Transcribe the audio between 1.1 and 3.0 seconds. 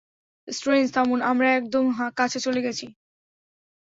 আমরা একদম কাছে চলে গেছি।